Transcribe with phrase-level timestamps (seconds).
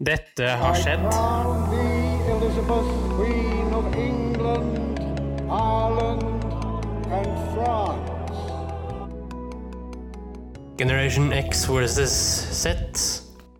[0.00, 1.04] Dette har skjedd.
[10.78, 12.12] Generation X versus
[12.50, 12.76] Z.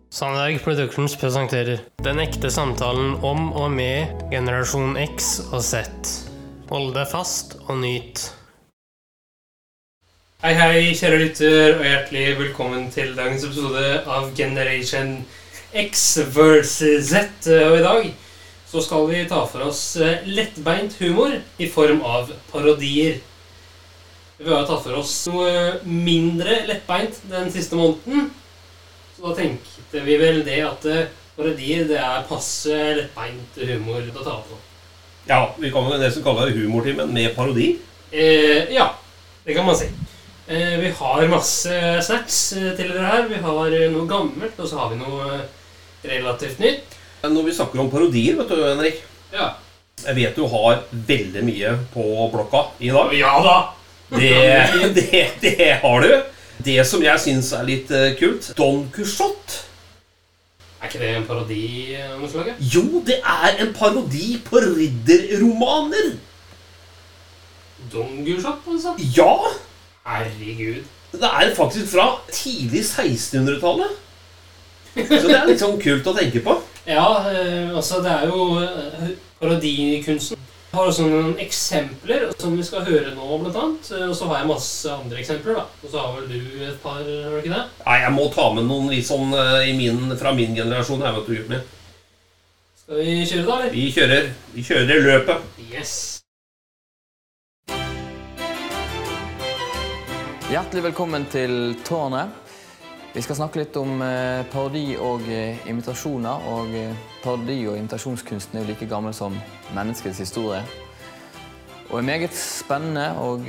[0.09, 5.85] Sandberg Productions presenterer Den ekte samtalen om og med generasjon X og Z.
[6.73, 8.25] Hold deg fast og nyt.
[10.43, 15.39] Hei, hei, kjære lytter, og hjertelig velkommen til dagens episode av Generation X
[15.73, 17.47] versus Z.
[17.49, 18.13] Og i dag
[18.69, 23.19] så skal vi ta for oss eh, lettbeint humor i form av parodier.
[24.37, 28.31] Vi har tatt for oss noe mindre lettbeint den siste måneden.
[29.15, 34.25] Så da tenkte vi vel det at eh, parodier det er passe lettbeint humor å
[34.25, 34.57] ta på.
[35.29, 37.75] Ja, vi kan vel nesten kalle det humortimen med parodi.
[38.11, 38.89] Eh, ja,
[39.45, 39.89] det kan man si.
[40.47, 43.27] Eh, vi har masse snacks eh, til dere her.
[43.29, 45.45] Vi har eh, noe gammelt, og så har vi noe eh,
[46.03, 46.97] relativt nytt.
[47.23, 49.03] Når vi snakker om parodier, vet du, Henrik
[49.33, 49.53] Ja.
[50.03, 53.13] Jeg vet du har veldig mye på blokka i dag.
[53.15, 53.57] Ja da!
[54.13, 54.31] Det,
[54.97, 56.11] det, det har du.
[56.63, 59.63] Det som jeg syns er litt eh, kult Don Quijote.
[60.83, 61.63] Er ikke det en parodi
[61.95, 62.49] av slag?
[62.59, 66.17] Jo, det er en parodi på ridderromaner.
[67.93, 68.95] Don Gulshop, altså?
[69.15, 69.31] Ja!
[70.03, 70.83] Herregud.
[71.13, 74.02] Det er faktisk fra tidlig 1600-tallet.
[74.93, 76.53] Så det er litt sånn kult å tenke på.
[76.85, 80.37] Ja, eh, altså det er jo eh, parodikunsten.
[80.73, 83.89] Jeg har også noen eksempler som vi skal høre nå, blant annet.
[83.93, 85.65] Eh, Og så har jeg masse andre eksempler, da.
[85.81, 87.63] Og så har vel du et par, har du ikke det?
[87.85, 89.33] Nei, Jeg må ta med noen litt sånn
[89.65, 91.01] i min, fra min generasjon.
[91.07, 91.65] Jeg vet du, Jørgen.
[92.83, 93.73] Skal vi kjøre da, eller?
[93.77, 95.49] Vi kjører, vi kjører løpet.
[95.71, 95.93] Yes.
[100.53, 102.42] Hjertelig velkommen til Tårnet.
[103.13, 106.45] Vi skal snakke litt om eh, parodi og eh, imitasjoner.
[106.49, 109.35] Og eh, parodi- og imitasjonskunsten er jo like gammel som
[109.75, 110.63] menneskets historie.
[111.91, 113.45] Og er meget spennende og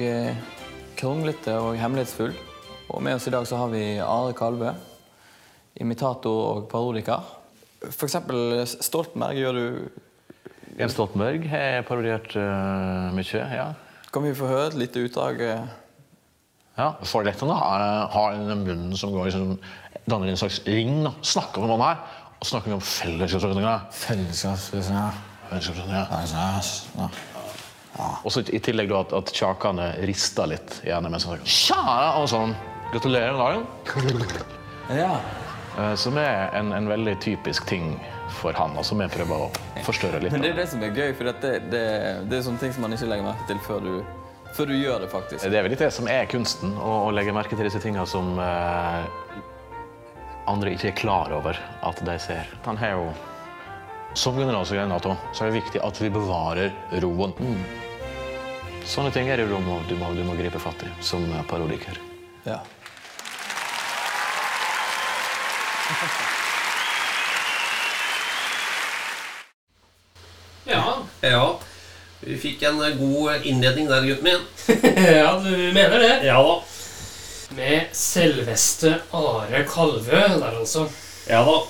[1.00, 2.34] kronglete og hemmelighetsfull.
[2.92, 4.74] Og med oss i dag så har vi Are Kalbø,
[5.80, 7.24] imitator og parodiker.
[7.86, 9.64] For eksempel Stoltenberg gjør du
[10.76, 13.48] Jens Stoltenberg har parodiert uh, mye.
[13.48, 13.70] ja.
[14.12, 15.40] Kan vi få høre et lite utdrag?
[16.78, 16.88] Ja.
[17.06, 19.54] Forlettene har, har den munnen som går liksom,
[20.10, 20.96] danner en slags ring.
[21.06, 21.12] Da.
[21.22, 22.02] Snakker med noen her,
[22.40, 23.70] og snakker vi om fellesskapsløsninger.
[26.98, 27.08] Ja.
[27.94, 28.10] Ja.
[28.26, 31.46] Og så i tillegg da at, at kjakene rister litt gjerne mens han snakker.
[31.46, 32.18] Tja!
[32.18, 32.56] Og sånn.
[32.90, 33.64] Gratulerer med dagen.
[34.98, 35.12] Ja.
[35.78, 37.94] Eh, Som er en, en veldig typisk ting
[38.40, 39.48] for han, og som jeg prøver å
[39.86, 40.34] forstørre litt.
[40.34, 41.84] Men det er det som er gøy, for det, det,
[42.30, 43.92] det er sånne ting som man ikke legger merke til før du,
[44.54, 45.42] før du gjør det, faktisk.
[45.42, 48.36] Det er vel litt det som er kunsten, å, legge merke til disse tingene som
[48.38, 49.06] eh,
[50.50, 52.50] andre ikke er klar over at de ser.
[52.68, 53.08] Han har jo,
[54.14, 56.70] Som generalsekretær i Nato så er det viktig at vi bevarer
[57.02, 57.34] roen.
[58.86, 61.98] Sånne ting er det du må, du må, du må gripe fatt i som parodiker.
[62.46, 62.60] Ja.
[70.64, 70.84] Ja.
[71.20, 71.58] Ja,
[72.24, 74.44] vi fikk en eh, god innledning der, gutten min.
[75.20, 76.14] ja, du mener det.
[76.26, 76.56] Ja da.
[77.54, 80.88] Med selveste Are Kalvø der, altså.
[81.28, 81.60] Ja da.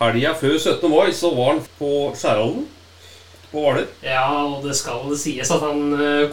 [0.00, 0.90] Helga før 17.
[0.90, 2.68] mai så var han på Skjærholmen
[3.50, 3.86] på Hvaler.
[4.04, 5.82] Ja, og det skal det sies at han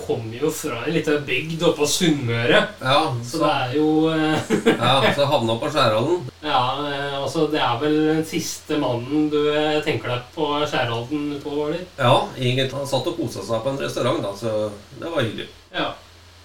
[0.03, 2.61] kommer kom jo fra en liten bygd oppe på Sunnmøre.
[2.81, 6.25] Ja, Så det er jo eh, ja, så havna på Skjærholden.
[6.47, 11.41] Ja, eh, altså det er vel den siste mannen du eh, tenker deg på Skjærholden
[11.43, 11.83] på Hvaler?
[11.99, 12.69] Ja, egentlig.
[12.73, 14.69] Han satt og kosa seg på en restaurant, da, så
[15.01, 15.49] det var hyggelig.
[15.75, 15.89] Ja.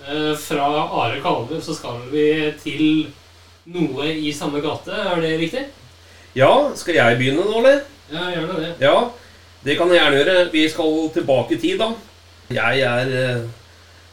[0.08, 0.68] Eh, Fra
[1.04, 2.26] Are Kalve så skal vi
[2.62, 2.84] til
[3.72, 5.66] noe i samme gate, er det riktig?
[6.34, 7.82] Ja, skal jeg begynne nå, eller?
[8.12, 8.72] Ja, gjerne det.
[8.82, 8.96] Ja,
[9.64, 10.36] det kan jeg gjerne gjøre.
[10.52, 11.92] Vi skal tilbake i tid, da.
[12.52, 13.44] Jeg er eh,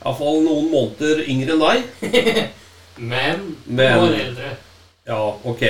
[0.03, 2.45] iallfall noen måneder yngre enn deg.
[3.11, 4.53] Men, Men- år eldre.
[5.09, 5.63] Ja, ok.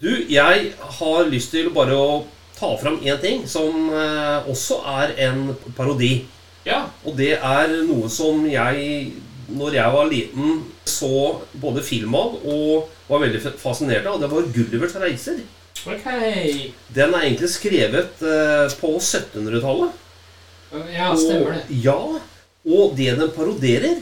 [0.00, 2.08] Du, jeg har lyst til bare å
[2.58, 6.24] ta fram én ting som eh, også er en parodi.
[6.66, 6.86] Ja.
[7.04, 9.12] Og det er noe som jeg,
[9.48, 10.58] når jeg var liten,
[10.88, 11.12] så
[11.60, 14.18] både film av og var veldig fascinert av.
[14.20, 15.40] Det var Gullivers reiser.
[15.86, 16.06] Ok.
[16.94, 20.04] Den er egentlig skrevet eh, på 1700-tallet.
[20.92, 21.62] Ja, stemmer det.
[21.62, 21.98] Og, ja,
[22.68, 23.94] og det den paroderer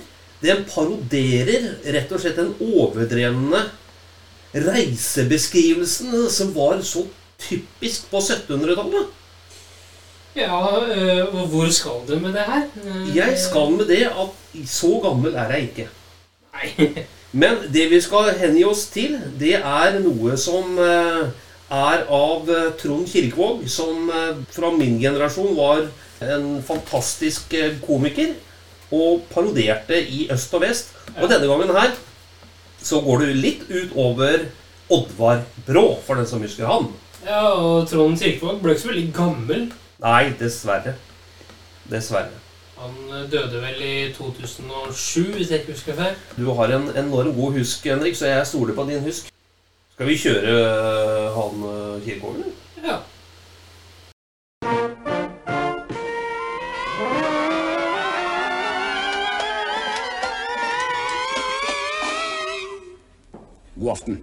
[0.42, 3.60] Den paroderer rett og slett den overdrevne
[4.56, 7.04] reisebeskrivelsen som var så
[7.40, 9.12] typisk på 1700-tallet.
[10.36, 10.60] Ja,
[10.92, 12.66] eh, og hvor skal du med det her?
[12.84, 15.88] Eh, Jeg skal med det at så gammel er jeg ikke.
[16.56, 16.88] Nei.
[17.40, 21.26] Men det vi skal hengi oss til, det er noe som eh,
[21.72, 25.86] er av eh, Trond Kirkevåg, som eh, fra min generasjon var
[26.22, 28.34] en fantastisk eh, komiker.
[28.94, 30.92] Og parodierte i øst og vest.
[31.18, 31.96] Og denne gangen her
[32.86, 34.46] så går du litt utover
[34.94, 36.92] Oddvar Brå, for den som husker han.
[37.26, 39.68] Ja, og Trond Kirkevåg ble ikke så veldig gammel.
[40.04, 40.94] Nei, dessverre.
[41.90, 42.44] Dessverre.
[42.76, 46.18] Han døde vel i 2007, hvis jeg ikke husker feil.
[46.36, 49.32] Du har en enorm god husk, Henrik, så jeg stoler på din husk.
[49.96, 52.50] Skal vi kjøre øh, han øh, Kirkevåg, eller?
[52.84, 52.96] Ja.
[63.80, 64.20] God aften.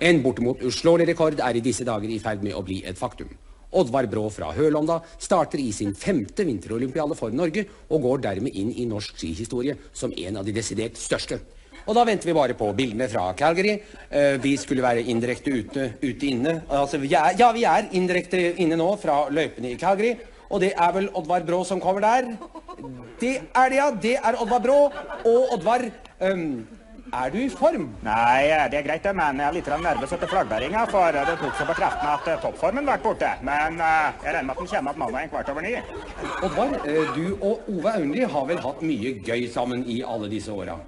[0.00, 3.32] En bortimot uslåelig rekord er i disse dager i ferd med å bli et faktum.
[3.72, 8.76] Oddvar Brå fra Hølonda starter i sin femte vinterolympiade for Norge, og går dermed inn
[8.76, 11.40] i norsk skihistorie som en av de desidert største.
[11.86, 13.76] Og da venter vi bare på bildene fra Calgary.
[14.10, 16.60] Eh, vi skulle være indirekte ute, ute inne.
[16.68, 20.16] Altså, vi er, ja, vi er indirekte inne nå fra løypene i Calgary.
[20.50, 22.32] Og det er vel Oddvar Brå som kommer der.
[23.20, 23.90] Det er det, ja.
[24.02, 24.80] Det er Oddvar Brå.
[25.26, 25.86] Og Oddvar,
[26.26, 26.66] um,
[27.14, 27.86] er du i form?
[28.02, 31.54] Nei, det er greit det, men jeg er litt nervøs etter flaggbæringa, for det tok
[31.54, 33.30] så bekreftende at eh, toppformen ble borte.
[33.46, 35.76] Men eh, jeg regner med at den kommer at mandag en kvart over ni.
[36.42, 40.50] Oddvar, eh, du og Ove Aunli har vel hatt mye gøy sammen i alle disse
[40.50, 40.78] åra?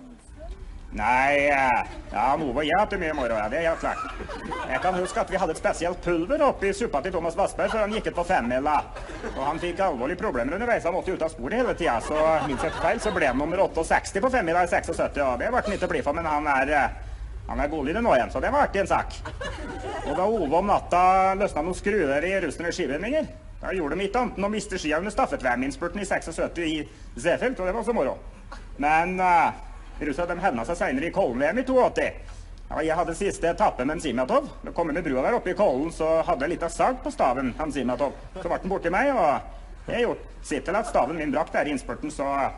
[0.97, 4.07] Nei, eh, ja, noe har hatt det mye moro, ja, det er helt klart.
[4.71, 7.85] Jeg kan huske at vi hadde et spesielt pulver oppi suppa til Thomas Vassberg før
[7.85, 8.79] han gikk ut på femmila.
[9.35, 11.99] Og han fikk alvorlige problemer underveis, han måtte ut av sporet hele tida.
[12.05, 12.17] Så
[12.49, 15.61] minst et feil, så ble han nummer 68 på femmila i 76, og det ble
[15.61, 16.97] han ikke blid for, men han er eh,
[17.49, 19.15] han er godlydig nå igjen, så det var artig en sak.
[20.05, 23.29] Og da Ove om natta løsna noen skruer i russende skivinninger,
[23.63, 26.75] da gjorde de ikke annet enn å miste skia under stafettvm-innspurten i 76 i
[27.17, 28.19] Seefeld, og det var også moro.
[28.85, 29.57] Men uh,
[30.01, 32.09] russerne de hevna seg seinere i Kollen-VM i 82.
[32.69, 34.49] Ja, jeg hadde siste etappe med Simatov.
[34.65, 37.01] Da kom jeg med brua der oppe i Kollen, så hadde jeg litt av sag
[37.05, 38.13] på staven, han Simatov.
[38.37, 41.69] Så ble den borti meg, og jeg gjort sitt til at staven min brakk der
[41.69, 42.51] i innspurten, så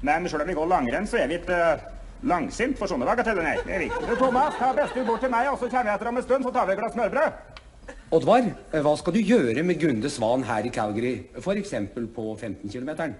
[0.00, 1.80] Men sjøl om vi går langrenn, så er vi ikke uh,
[2.24, 3.58] langsint for sånne bagateller, nei.
[3.66, 4.06] Det er viktig.
[4.08, 6.46] Du, Thomas, ta beste bort til meg, og så kommer jeg etter om en stund,
[6.46, 7.58] så tar vi et glass smørbrød.
[8.16, 11.74] Oddvar, eh, hva skal du gjøre med Gunde Svan her i Calgary, f.eks.
[12.16, 13.12] på 15 km?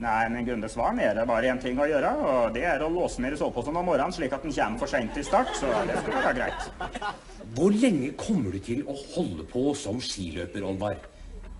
[0.00, 3.20] Nei, men Gunde Svan er bare én ting å gjøre, og det er å låse
[3.22, 5.98] ned i soveposen om morgenen slik at den kommer for seint til start, så det
[6.00, 7.12] skulle være greit.
[7.54, 10.96] Hvor lenge kommer du til å holde på som skiløper, Oddvar?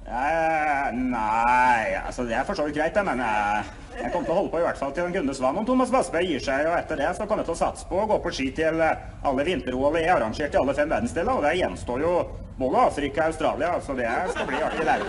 [0.02, 3.66] Eh, nei, altså det er for så vidt greit, men jeg,
[4.00, 5.92] jeg kommer til å holde på i hvert fall til en Gunde Svan om Thomas
[5.94, 8.18] Vassberg gir seg, og etter det så kommer jeg til å satse på å gå
[8.24, 12.02] på ski til eh, alle vinter-OL er arrangert i alle fem verdensdeler, og det gjenstår
[12.02, 12.16] jo
[12.58, 15.06] både Afrika og Australia, så det skal bli artig der.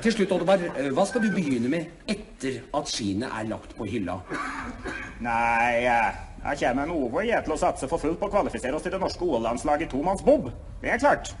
[0.00, 3.88] Til slutt, Oddvar, eh, hva skal du begynne med etter at skiene er lagt på
[3.90, 4.16] hylla?
[5.20, 8.32] Nei, eh, jeg kommer med Ove og jeg til å satse for fullt på å
[8.32, 10.48] kvalifisere oss til det norske OL-landslaget i tomannsbob.
[10.80, 11.34] Det er klart.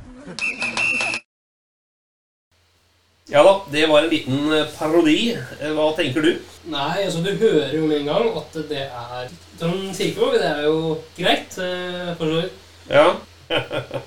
[3.30, 5.36] Ja da, det var en liten eh, parodi.
[5.60, 6.30] Eh, Hva tenker du?
[6.70, 9.28] Nei, altså du hører jo med en gang at det er
[9.60, 10.34] Trond Kirkevåg.
[10.34, 12.56] Det er jo greit, eh, for så vidt.
[12.90, 13.04] Ja.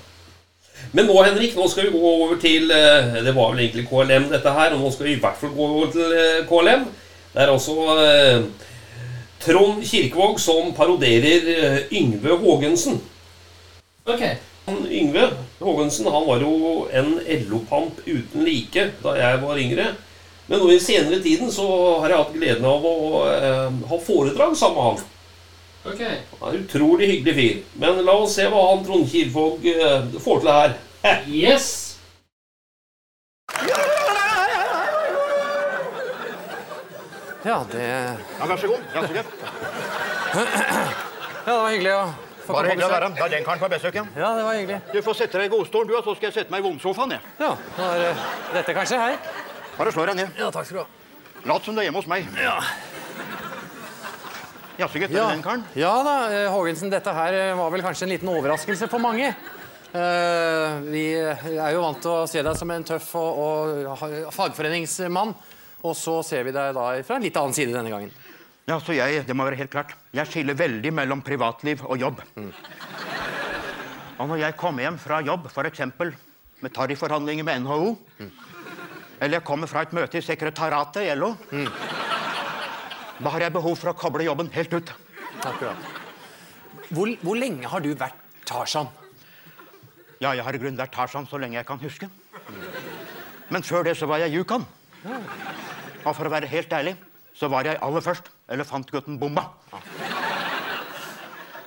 [0.94, 4.52] Men nå, Henrik, nå skal vi gå over til Det var vel egentlig KLM, dette
[4.58, 4.76] her.
[4.76, 6.12] Og nå skal vi i hvert fall gå over til
[6.50, 6.84] KLM.
[7.32, 7.54] Det er
[8.04, 8.68] eh,
[9.46, 13.00] Trond Kirkevåg som paroderer Yngve Haagensen.
[14.04, 14.28] Ok.
[14.68, 15.30] Han, Yngve
[15.60, 17.14] Haagensen han var jo en
[17.48, 19.86] LO-pamp uten like da jeg var yngre.
[20.46, 21.66] Men nå i senere tiden så
[22.02, 22.96] har jeg hatt gleden av å
[23.32, 24.98] eh, ha foredrag sammen med han.
[25.92, 26.02] ok.
[26.40, 27.62] Han er en utrolig hyggelig fyr.
[27.80, 30.76] Men la oss se hva han Trond Kirvåg eh, får til her.
[31.28, 31.72] Yes!
[37.44, 37.82] Ja, det,
[38.40, 38.84] Ja, Vær så god.
[38.94, 39.26] Ja, så greit.
[41.46, 43.68] ja, det var hyggelig å få Bare hyggelig å være Da er den karen på
[43.72, 44.10] besøk igjen.
[44.18, 44.80] Ja, det var hyggelig.
[44.92, 47.16] Du får sette deg i godstolen, du, og så skal jeg sette meg i vondsofaen.
[47.16, 47.32] jeg.
[47.40, 48.10] Ja, nå er det
[48.58, 49.16] dette kanskje her.
[49.78, 50.36] Bare slå deg ned.
[50.38, 50.88] Ja, takk skal du ha.
[51.48, 52.28] Lat som du er hjemme hos meg.
[52.40, 52.58] Ja.
[54.78, 55.10] Jaså, gutt.
[55.14, 55.64] Ja, det Den karen?
[55.78, 59.34] ja da, eh, Hågensen, dette her eh, var vel kanskje en liten overraskelse for mange.
[59.94, 65.30] Uh, vi er jo vant til å se deg som en tøff og, og fagforeningsmann.
[65.84, 68.10] Og så ser vi deg da fra en litt annen side denne gangen.
[68.64, 69.92] Ja, så jeg, Det må være helt klart.
[70.14, 72.22] Jeg skiller veldig mellom privatliv og jobb.
[74.18, 75.80] Og når jeg kommer hjem fra jobb, f.eks.
[76.62, 77.98] med tarifforhandlinger med NHO,
[79.20, 81.34] eller jeg kommer fra et møte i sekretariatet i LO,
[83.20, 84.92] da har jeg behov for å koble jobben helt ut.
[85.44, 85.76] Akkurat.
[86.88, 88.16] Hvor, hvor lenge har du vært
[88.48, 88.88] Tarzan?
[90.22, 92.08] Ja, jeg har i grunnen vært Tarzan så lenge jeg kan huske.
[93.52, 94.64] Men før det så var jeg Yukon.
[95.04, 96.94] Og for å være helt ærlig
[97.34, 99.48] så var jeg aller først elefantgutten Bomba.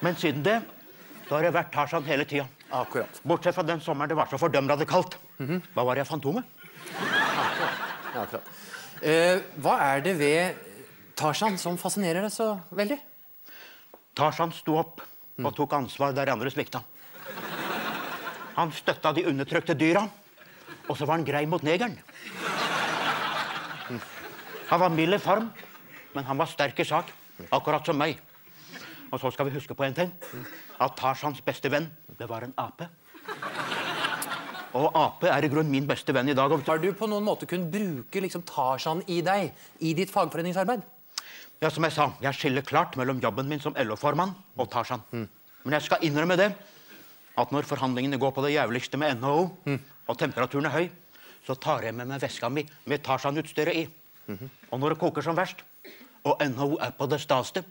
[0.01, 0.61] Men siden det
[1.27, 2.45] så har jeg vært Tarzan hele tida.
[2.71, 3.19] Akkurat.
[3.27, 5.17] Bortsett fra den sommeren det var så fordømmende kaldt.
[5.37, 6.47] Hva var det jeg fantomet?
[6.97, 7.83] Akkurat.
[8.23, 8.55] akkurat.
[9.01, 10.63] Eh, hva er det ved
[11.17, 12.97] Tarzan som fascinerer deg så veldig?
[14.17, 15.03] Tarzan sto opp
[15.37, 16.81] og tok ansvar der andre svikta.
[18.57, 20.07] Han støtta de undertrykte dyra,
[20.87, 21.93] og så var han grei mot negeren.
[24.67, 25.47] Han var mild i form,
[26.13, 27.11] men han var sterk i sak,
[27.55, 28.17] akkurat som meg.
[29.07, 30.11] Og så skal vi huske på en ting.
[30.83, 31.87] At Tarzans beste venn,
[32.19, 32.89] det var en ape.
[34.75, 36.51] Og ape er i grunnen min beste venn i dag.
[36.51, 40.83] Har du på noen måte kunnet bruke liksom, Tarzan i deg i ditt fagforeningsarbeid?
[41.63, 45.01] Ja, som jeg sa, jeg skiller klart mellom jobben min som LO-formann og Tarzan.
[45.63, 46.51] Men jeg skal innrømme det,
[47.37, 49.47] at når forhandlingene går på det jævligste med NHO,
[50.07, 50.91] og temperaturen er høy,
[51.47, 53.87] så tar jeg med meg veska mi med Tarzan-utstyret i.
[54.27, 55.63] Og når det koker som verst,
[56.27, 57.63] og NHO er på det staste,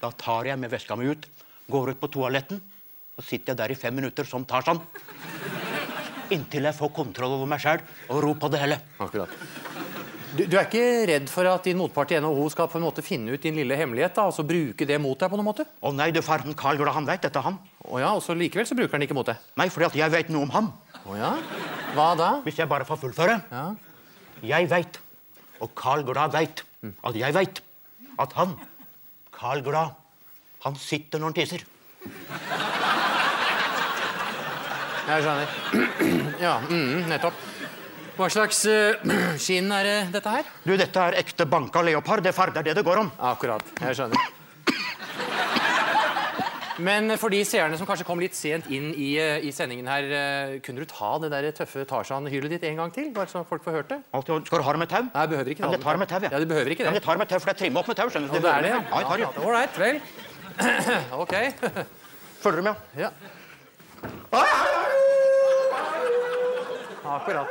[0.00, 1.26] da tar jeg med veska mi ut,
[1.70, 2.60] går ut på toaletten,
[3.16, 4.80] og sitter jeg der i fem minutter som Tarzan.
[6.30, 8.78] Inntil jeg får kontroll over meg sjæl og ro på det hele.
[9.02, 9.32] Akkurat.
[10.30, 13.02] Du, du er ikke redd for at din motpart i NHO skal på en måte
[13.02, 15.26] finne ut din lille hemmelighet da, og så bruke det mot deg?
[15.26, 15.66] på noen måte?
[15.66, 17.58] Å nei, du farten Carl Gola, han veit dette, han.
[17.82, 19.42] Å ja, og så Likevel så bruker han ikke mot deg?
[19.58, 20.70] Nei, fordi at jeg veit noe om ham.
[21.02, 21.32] Å ja?
[21.96, 22.30] Hva da?
[22.46, 23.40] Hvis jeg bare får fullføre.
[23.50, 23.64] Ja.
[24.52, 25.00] Jeg veit,
[25.60, 26.64] og Carl Glad veit,
[27.04, 27.60] at jeg veit
[28.20, 28.56] at han,
[29.34, 29.94] Carl Glad,
[30.64, 31.64] han sitter når han tisser.
[35.10, 35.54] Jeg skjønner.
[36.40, 37.40] Ja, mm, nettopp.
[38.16, 39.00] Hva slags uh,
[39.42, 40.48] skinn er dette her?
[40.64, 42.24] Du, dette er ekte banka leopard.
[42.24, 43.10] Det farder det det går om.
[43.30, 43.64] Akkurat.
[43.80, 44.39] Jeg skjønner.
[46.80, 50.02] Men for de seerne som kanskje kom litt sent inn i, eh, i sendingen her,
[50.02, 53.10] eh, kunne du ta det der tøffe Tarzan-hylet ditt en gang til?
[53.12, 53.98] Bare så folk får hørt det?
[54.14, 55.02] Alltid, skal du ha det med tau?
[55.02, 56.32] Nei, jeg behøver ikke Ja, men jeg tar det med tau, jeg.
[56.32, 57.96] Ja, du behøver ikke Ja, jeg tar det med tau, for jeg trimmer opp med
[57.96, 58.08] tau.
[58.08, 58.34] skjønner du.
[58.40, 58.80] Det er det, ja?
[58.80, 59.26] Ja, jeg tar det.
[59.44, 60.00] All right, vel.
[61.22, 61.34] OK.
[62.40, 62.74] Følger du med?
[62.96, 63.10] Ja.
[67.04, 67.48] Akkurat.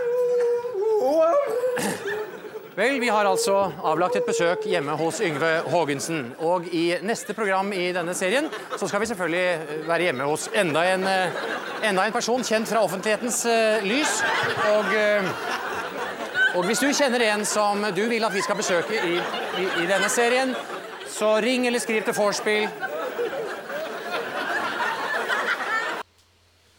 [2.79, 6.29] Vel, vi har altså avlagt et besøk hjemme hos Yngve Haagensen.
[6.47, 8.47] Og i neste program i denne serien
[8.79, 11.41] så skal vi selvfølgelig eh, være hjemme hos enda en, eh,
[11.89, 14.13] enda en person kjent fra offentlighetens uh, lys.
[14.69, 19.19] Og, uh, og hvis du kjenner en som du vil at vi skal besøke i,
[19.59, 20.55] i, i denne serien,
[21.11, 22.71] så ring eller skriv til Vorspiel.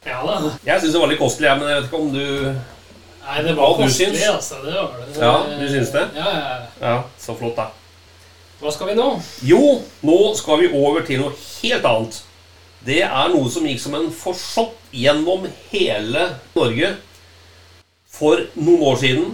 [0.08, 0.42] Ja da.
[0.64, 2.79] Jeg syns det var litt kostelig, men jeg vet ikke om du
[3.30, 4.56] Nei, det var koselig, du altså.
[4.64, 5.20] Det var det.
[5.22, 6.02] Ja, du syns det?
[6.16, 6.56] Ja, ja.
[6.80, 7.68] Ja, så flott, da.
[8.60, 9.06] Hva skal vi nå?
[9.46, 9.60] Jo,
[10.04, 11.32] nå skal vi over til noe
[11.62, 12.18] helt annet.
[12.84, 16.94] Det er noe som gikk som en forsått gjennom hele Norge
[18.10, 19.30] for noen år siden.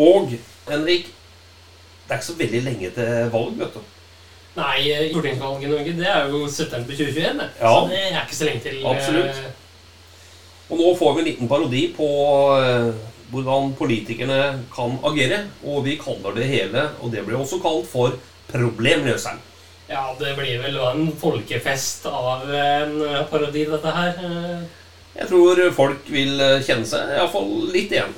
[0.00, 0.32] Og
[0.68, 1.08] Henrik,
[2.06, 3.82] det er ikke så veldig lenge til valg, vet du.
[4.52, 7.38] Nei, eh, stortingsvalget i Norge det er jo september 2021.
[7.40, 7.48] det.
[7.60, 7.72] Ja.
[7.72, 8.78] Så det er ikke så lenge til.
[8.84, 9.42] eh, Absolutt.
[10.72, 12.08] Og nå får vi en liten parodi på
[12.56, 12.92] eh,
[13.32, 14.38] hvordan politikerne
[14.72, 15.42] kan agere.
[15.68, 18.16] Og vi kaller det hele, og det blir også kalt for
[18.48, 19.40] problemløseren.
[19.90, 24.16] Ja, det blir vel en folkefest av en eh, parodi, dette her.
[25.12, 28.16] Jeg tror folk vil eh, kjenne seg iallfall litt igjen.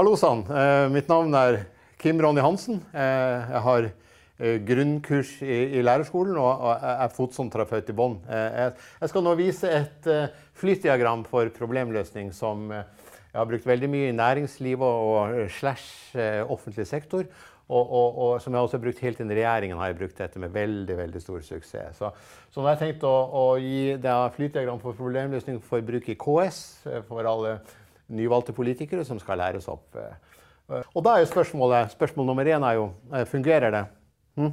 [0.00, 0.46] Hallo sann.
[0.48, 1.58] Eh, mitt navn er
[2.00, 2.78] Kim Ronny Hansen.
[2.88, 8.14] Eh, jeg har eh, grunnkurs i, lærerskolen og, er fotsontrapeut i bånn.
[8.24, 10.08] Jeg, skal nå vise et
[10.56, 16.16] flytdiagram for problemløsning som jeg har brukt veldig mye i næringslivet og, slash
[16.48, 17.28] offentlig sektor.
[17.68, 20.24] Og, og, og som jeg også har brukt helt inn i regjeringen, har jeg brukt
[20.24, 22.00] dette med veldig veldig stor suksess.
[22.00, 22.08] Så,
[22.48, 26.16] så nå har jeg tenkt å, å gi deg flytdiagram for problemløsning for bruk i
[26.24, 26.64] KS
[27.12, 27.58] for alle
[28.10, 29.96] nyvalgte politikere som skal læres opp.
[29.96, 30.80] eh.
[30.94, 33.84] Og da er jo spørsmålet, spørsmål nummer én er jo eh, fungerer det?
[34.38, 34.52] Hm?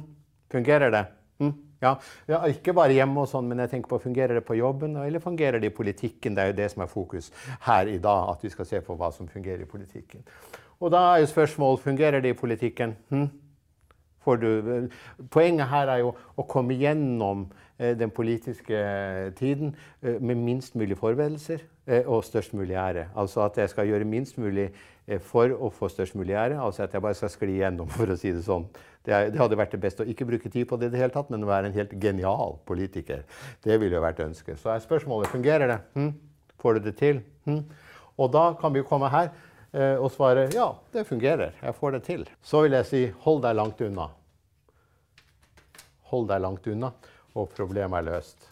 [0.50, 1.04] Fungerer det?
[1.40, 1.52] Hm?
[1.82, 1.94] Ja,
[2.26, 5.22] ja, ikke bare hjemme og sånn, men jeg tenker på fungerer det på jobben, eller
[5.22, 6.34] fungerer det i politikken?
[6.34, 7.30] Det er jo det som er fokus
[7.68, 10.24] her i dag, at vi skal se på hva som fungerer i politikken.
[10.80, 12.96] Og da er jo spørsmål fungerer det i politikken.
[13.10, 13.28] Hm?
[14.28, 14.88] Du,
[15.30, 17.46] poenget her er jo å komme gjennom
[17.78, 19.70] eh, den politiske eh, tiden
[20.02, 23.06] eh, med minst mulig forberedelser eh, og størst mulig ære.
[23.16, 24.68] Altså at jeg skal gjøre minst mulig
[25.06, 26.58] eh, for å få størst mulig ære.
[26.60, 28.66] Altså at jeg bare skal skli gjennom, for å si det sånn.
[29.06, 31.14] Det, det hadde vært det beste å ikke bruke tid på det i det hele
[31.14, 33.24] tatt, men å være en helt genial politiker.
[33.64, 34.60] Det ville jo vært ønsket.
[34.60, 35.78] Så er spørsmålet fungerer det.
[35.96, 36.12] Hm?
[36.60, 37.22] Får du det til?
[37.48, 37.62] Hm?
[38.18, 39.30] Og da kan vi jo komme her
[39.72, 41.56] eh, og svare ja, det fungerer.
[41.62, 42.26] Jeg får det til.
[42.44, 44.10] Så vil jeg si hold deg langt unna.
[46.12, 46.92] Hold deg langt unna,
[47.36, 48.48] og problemet er løst.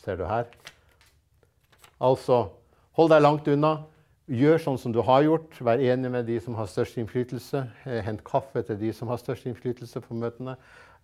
[0.00, 0.48] Ser du her?
[2.00, 2.46] Altså,
[3.00, 3.72] hold deg langt unna.
[4.30, 5.56] Gjør sånn som du har gjort.
[5.64, 7.64] Vær enig med de som har størst innflytelse.
[7.88, 10.58] Eh, Hent kaffe til de som har størst innflytelse på møtene.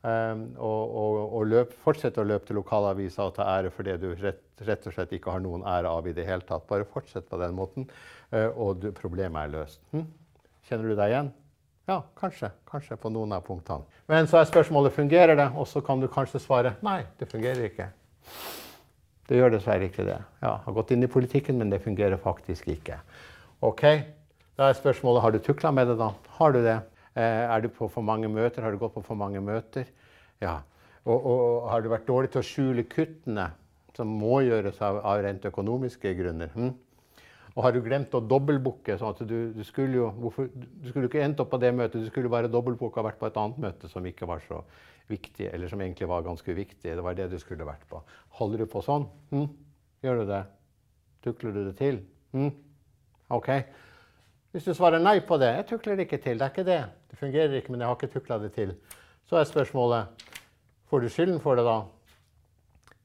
[0.06, 3.96] Um, og og, og løp, fortsett å løpe til lokalavisa og ta ære for det
[4.02, 6.66] du rett, rett og slett ikke har noen ære av i det hele tatt.
[6.68, 7.88] Bare fortsett på den måten,
[8.30, 9.80] eh, og du, problemet er løst.
[9.96, 10.04] Hm?
[10.68, 11.32] Kjenner du deg igjen?
[11.88, 12.52] Ja, kanskje.
[12.70, 13.88] Kanskje på noen av punktene.
[14.12, 17.66] Men så er spørsmålet fungerer det, og så kan du kanskje svare nei, det fungerer
[17.66, 17.90] ikke.
[19.26, 20.20] Det gjør dessverre ikke det.
[20.42, 23.00] Ja, jeg har gått inn i politikken, men det fungerer faktisk ikke.
[23.66, 23.82] Ok,
[24.56, 26.14] Da er spørsmålet har du tukla med det, da.
[26.38, 26.78] Har du det?
[27.12, 28.62] Eh, er du på for mange møter?
[28.62, 29.84] Har du gått på for mange møter?
[30.40, 30.62] Ja.
[31.04, 33.50] Og, og, har du vært dårlig til å skjule kuttene
[33.96, 36.48] som må gjøres av, av rent økonomiske grunner?
[36.54, 36.72] Hm?
[37.52, 38.98] Og har du glemt å dobbeltbooke?
[39.00, 42.08] sånn du, du skulle jo hvorfor, du skulle ikke endt opp på det møtet, du
[42.08, 44.64] skulle bare dobbeltbooka og vært på et annet møte som ikke var så
[45.10, 46.90] viktig, eller som egentlig var ganske uviktig.
[46.96, 48.02] Det var det du skulle vært på.
[48.38, 49.06] Holder du på sånn?
[49.32, 49.48] Hm?
[50.04, 50.42] Gjør du det?
[51.26, 52.00] Tukler du det til?
[52.36, 52.52] Hm?
[53.34, 53.50] OK.
[54.54, 56.80] Hvis du svarer nei på det, jeg tukler det ikke til, det er ikke det.
[57.10, 58.74] Det fungerer ikke, men jeg har ikke tukla det til.
[59.28, 60.26] Så er spørsmålet
[60.90, 61.80] får du skylden for det da?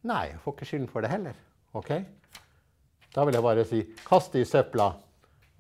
[0.08, 1.38] Nei, jeg får ikke skylden for det heller.
[1.78, 1.92] OK?
[3.12, 4.94] Da vil jeg bare si kast det i søpla,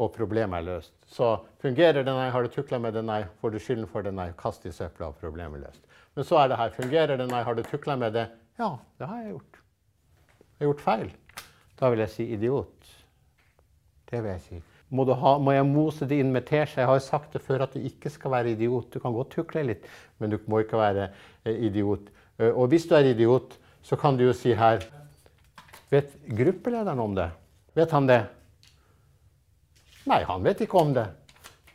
[0.01, 0.93] og problemet er løst.
[1.11, 4.13] Så fungerer det nei, har du tukla med det nei, får du skylden for det
[4.15, 5.90] nei, kast det i søpla, og problemet er løst.
[6.15, 8.27] Men så er det her, fungerer det nei, har du tukla med det?
[8.59, 9.61] Ja, det har jeg gjort.
[10.41, 11.07] Jeg har gjort feil.
[11.79, 12.91] Da vil jeg si idiot.
[14.11, 14.59] Det vil jeg si.
[14.91, 16.81] Må, ha, må jeg mose det inn med teskje?
[16.83, 18.89] Jeg har sagt det før at du ikke skal være idiot.
[18.91, 19.87] Du kan godt tukle litt,
[20.19, 21.07] men du må ikke være
[21.47, 22.11] eh, idiot.
[22.37, 23.55] Eh, og hvis du er idiot,
[23.87, 24.83] så kan du jo si her
[25.91, 27.25] Vet gruppelederen om det?
[27.75, 28.21] Vet han det?
[30.07, 31.03] Nei, han vet ikke om det.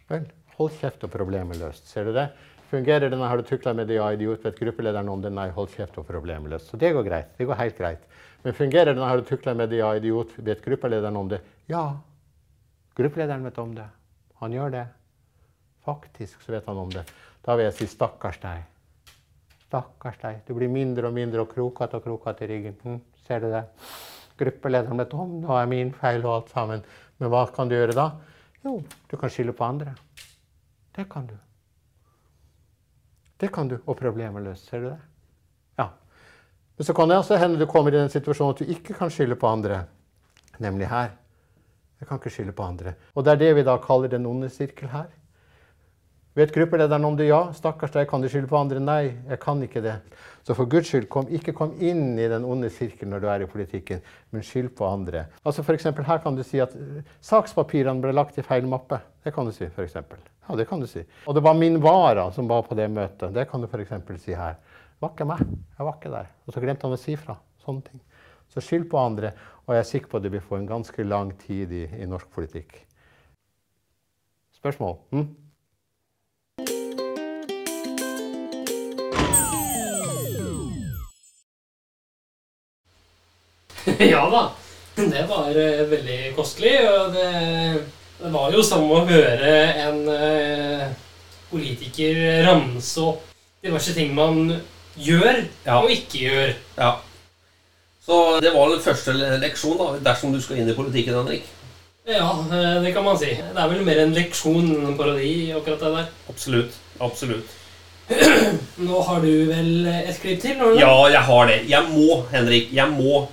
[0.09, 0.25] Vel,
[0.57, 1.91] hold kjeft og problemet løst.
[1.91, 2.31] Ser du det?
[2.71, 5.31] Fungerer det når har du tukla med det, ja, idiot, vet gruppelederen om det?
[5.31, 6.67] Nei, hold kjeft og problemløs.
[6.67, 7.29] Så det går greit.
[7.39, 8.07] Det går helt greit.
[8.43, 11.41] Men fungerer det når har du tukla med det, ja, idiot, vet gruppelederen om det?
[11.71, 11.85] Ja,
[12.99, 13.87] gruppelederen vet om det.
[14.43, 14.85] Han gjør det.
[15.87, 17.07] Faktisk så vet han om det.
[17.47, 18.67] Da vil jeg si stakkars deg.
[19.69, 20.43] Stakkars deg.
[20.49, 22.79] Du blir mindre og mindre og krokete og krokete i ryggen.
[22.83, 23.63] Hm, ser du det?
[24.43, 26.83] Gruppelederen vet om det er min feil og alt sammen.
[27.23, 28.11] Men hva kan du gjøre da?
[28.67, 29.95] Jo, du kan skylde på andre.
[30.97, 31.37] Det kan du.
[33.41, 34.71] Det kan du, og problemet er løst.
[34.71, 34.99] Ser du det?
[35.79, 35.89] Ja.
[36.77, 39.13] Men så kan det altså hende du kommer i den situasjonen at du ikke kan
[39.13, 39.83] skylde på andre.
[40.59, 41.13] Nemlig her.
[42.01, 42.95] Jeg kan ikke skylde på andre.
[43.15, 45.09] Og det er det vi da kaller den onde sirkel her.
[46.37, 47.31] Vet gruppelederen om det?
[47.31, 47.47] Ja.
[47.57, 48.81] Stakkars deg, kan du skylde på andre?
[48.83, 49.95] Nei, jeg kan ikke det.
[50.45, 53.45] Så for Guds skyld, kom, ikke kom inn i den onde sirkelen når du er
[53.45, 54.03] i politikken,
[54.35, 55.25] men skyld på andre.
[55.49, 58.99] Altså for eksempel, Her kan du si at uh, sakspapirene ble lagt i feil mappe.
[59.25, 60.21] Det kan du si, eksempel.
[60.45, 61.07] Ja, det kan du si.
[61.25, 63.33] Og det var min vara som var på det møtet.
[63.33, 63.97] Det kan du f.eks.
[64.27, 64.61] si her.
[64.61, 65.41] Det var ikke meg.
[65.79, 66.29] Jeg var ikke der.
[66.45, 67.39] Og så glemte han å si fra.
[67.65, 68.05] Sånne ting.
[68.53, 69.33] Så skyld på andre,
[69.65, 72.13] og jeg er sikker på at du vil få en ganske lang tid i, i
[72.13, 72.77] norsk politikk.
[74.61, 75.01] Spørsmål?
[75.17, 75.27] Hm?
[84.13, 84.45] ja da.
[84.97, 87.27] Det var eh, veldig kostelig, og det,
[88.23, 89.51] det var jo som å høre
[89.87, 90.87] en eh,
[91.51, 93.27] politiker ramse opp
[93.67, 94.55] diverse ting man
[94.97, 95.81] gjør Ja.
[95.83, 96.55] og ikke gjør.
[96.79, 96.95] Ja.
[98.07, 101.45] Så det var den første le- leksjon da, dersom du skal inn i politikken, Henrik.
[102.07, 103.33] Ja, eh, det kan man si.
[103.35, 106.11] Det er vel mer en leksjon enn en parodi, akkurat det der.
[106.31, 106.77] Absolutt.
[107.03, 107.57] Absolutt.
[108.87, 110.55] Nå har du vel et klipp til?
[110.63, 110.79] Eller?
[110.81, 111.57] Ja, jeg har det.
[111.69, 112.71] Jeg må, Henrik.
[112.73, 113.25] Jeg må.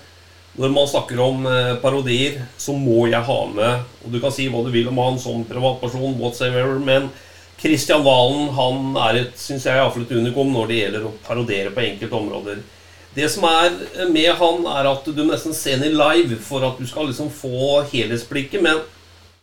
[0.54, 4.46] Når man snakker om eh, parodier, så må jeg ha med Og du kan si
[4.54, 7.10] hva du vil om han som privatperson, whatsoever, men
[7.58, 11.72] Kristian Valen han er et, synes jeg, i et unikum når det gjelder å parodere
[11.74, 12.64] på enkelte områder.
[13.14, 13.78] Det som er
[14.12, 17.84] med han, er at du nesten ser den live for at du skal liksom få
[17.94, 18.66] helhetsblikket.
[18.66, 18.82] Men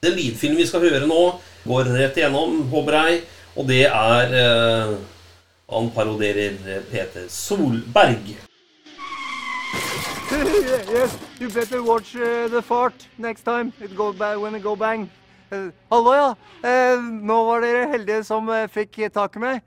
[0.04, 1.22] den lydfilmen vi skal høre nå,
[1.64, 3.22] går rett igjennom, håper jeg.
[3.56, 4.94] Og det er eh,
[5.70, 8.49] Han paroderer eh, Peter Solberg.
[10.94, 13.72] yes, you better watch uh, the fart next time.
[13.80, 15.10] It go bang when it go bang.
[15.50, 16.34] Eh, Hallo, ja.
[16.62, 19.64] Eh, nå var dere heldige som eh, fikk tak i meg.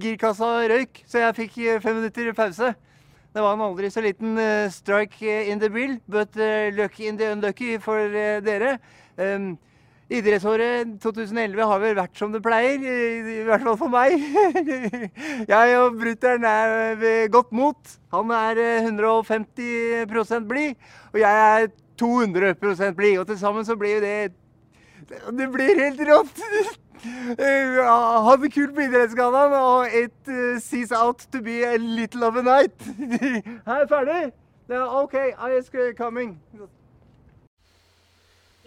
[0.00, 2.72] Girkassa røyk, så jeg fikk fem minutter pause.
[3.36, 4.40] Det var en aldri så liten
[4.72, 6.32] strike in the bill, but
[6.72, 8.08] lucky in the unlucky for
[8.40, 8.78] dere.
[9.18, 9.58] Um,
[10.08, 14.14] Idrettsåret 2011 har vel vært som det pleier, i hvert fall for meg.
[15.52, 17.92] Jeg og brutter'n er ved godt mot.
[18.16, 20.80] Han er eh, 150% blid,
[21.12, 21.68] og jeg er
[22.00, 23.18] 200% blid.
[23.20, 24.32] Og til sammen så blir jo det
[25.08, 26.44] Det blir helt rått!
[26.98, 32.26] Eh, Ha det kult på idrettsgallaen, og it eh, sees out to be a little
[32.26, 32.74] of a night.
[33.68, 34.32] Her, ferdig?
[34.68, 36.40] OK, I is coming.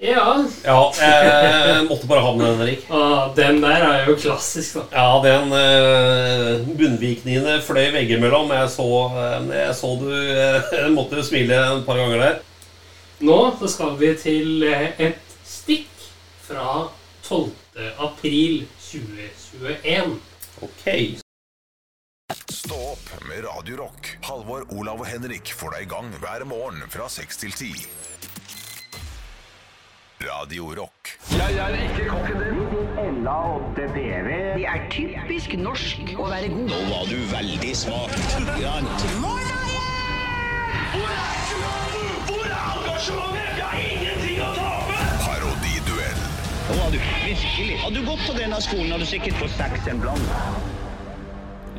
[0.02, 0.46] Ja.
[0.66, 2.86] Ja, jeg måtte bare ha med den, Henrik.
[2.90, 4.86] Ah, den der er jo klassisk, da.
[4.98, 8.50] Ja, den eh, bunnvikningene fløy veggimellom.
[8.58, 12.42] Jeg så, eh, jeg så du jeg måtte smile et par ganger der.
[13.22, 16.10] Nå så skal vi til eh, et stikk
[16.48, 16.88] fra
[17.28, 17.52] 12.
[18.02, 20.18] april 2021.
[20.66, 20.88] Ok.
[22.50, 24.16] Stå opp med Radio Rock.
[24.26, 28.41] Halvor, Olav og Henrik får deg i gang hver morgen fra 6 til 10.
[30.22, 31.10] Radio Rock.
[31.32, 32.58] Jeg er ikke kokken din.
[33.00, 34.30] Ella 8 PV.
[34.56, 36.68] Det er typisk norsk å være god.
[36.70, 38.14] Nå var du veldig smak.
[38.60, 39.06] Grant.
[40.92, 43.50] Hvor er engasjementet?
[43.58, 45.00] Jeg har ingenting å tape!
[45.24, 46.22] Parodiduell.
[46.68, 47.82] Nå var du virkelig.
[47.86, 50.80] Hadde du gått på denne skolen, hadde du sikkert fått seks en blant.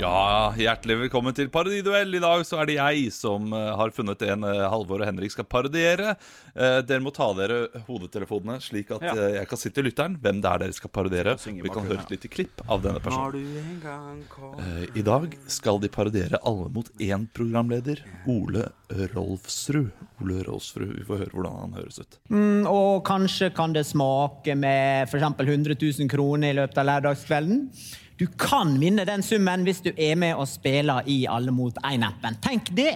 [0.03, 2.17] Ja, hjertelig velkommen til Parodiduell.
[2.17, 5.31] I dag så er det jeg som eh, har funnet en eh, Halvor og Henrik
[5.31, 6.17] skal parodiere.
[6.57, 9.15] Eh, dere må ta dere hodetelefonene, slik at Ja.
[9.37, 11.37] jeg kan si til lytteren hvem det er dere skal parodiere.
[11.39, 13.33] Vi kan høre et lite klipp av denne Har personen.
[13.39, 14.25] du en gang
[14.59, 18.67] Eh, I dag skal de parodiere Alle mot én-programleder Ole
[19.15, 19.93] Rolfsrud.
[20.21, 22.19] Ole Rolfsrud, Vi får høre hvordan han høres ut.
[22.29, 25.23] Mm, og kanskje kan det smake med f.eks.
[25.39, 27.69] 100 000 kroner i løpet av lørdagskvelden.
[28.21, 32.37] Du kan vinne den summen hvis du er med og spiller i Alle mot én-appen.
[32.45, 32.95] Tenk det!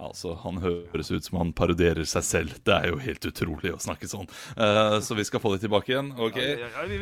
[0.00, 2.58] Altså, Han høres ut som han parodierer seg selv.
[2.64, 4.28] Det er jo helt utrolig å snakke sånn.
[4.56, 6.12] Uh, så vi skal få det tilbake igjen.
[6.16, 6.38] ok?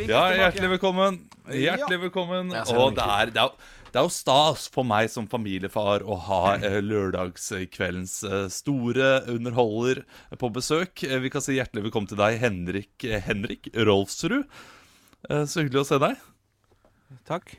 [0.09, 0.23] Ja.
[0.35, 1.21] Hjertelig velkommen.
[1.47, 2.51] Hjertelig velkommen.
[2.75, 6.43] Og det er, det, er, det er jo stas for meg som familiefar å ha
[6.59, 10.03] uh, lørdagskveldens uh, store underholder
[10.41, 11.07] på besøk.
[11.07, 14.43] Vi kan si hjertelig velkommen til deg, Henrik, Henrik Rolfsrud.
[15.29, 16.19] Så hyggelig å se deg.
[17.29, 17.57] Takk.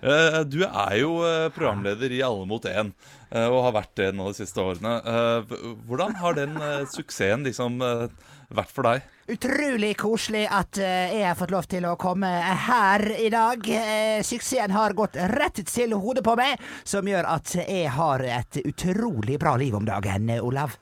[0.00, 2.92] Eh, Du er jo eh, programleder i Alle mot én,
[3.30, 4.92] eh, og har vært det nå de siste årene.
[5.04, 5.54] Eh,
[5.88, 6.54] Hvordan har den
[6.90, 7.78] suksessen liksom
[8.50, 9.02] vært for deg?
[9.30, 12.30] Utrolig koselig at jeg har fått lov til å komme
[12.66, 13.62] her i dag.
[14.26, 19.38] Suksessen har gått rett til hodet på meg, som gjør at jeg har et utrolig
[19.38, 20.74] bra liv om dagen, Olav.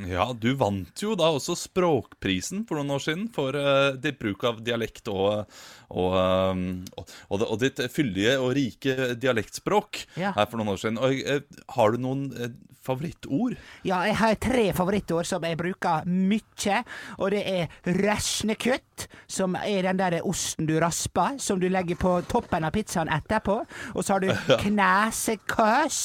[0.00, 4.44] Ja, du vant jo da også Språkprisen for noen år siden for uh, ditt bruk
[4.48, 5.44] av dialekt og,
[5.92, 6.62] og, um,
[6.96, 7.12] og,
[7.44, 10.32] og, ditt fyldige og rike dialektspråk Ja.
[10.38, 11.00] her for noen år siden.
[11.02, 11.44] Og, eh,
[11.76, 12.48] har du noen uh,
[12.82, 13.58] favorittord?
[13.86, 16.80] Ja, jeg har tre favorittord som jeg bruker mye,
[17.18, 18.91] og det er røsnekutt,
[19.26, 23.58] som er den der osten du rasper, som du legger på toppen av pizzaen etterpå,
[23.94, 24.30] og så har du
[24.64, 26.00] knesekøs,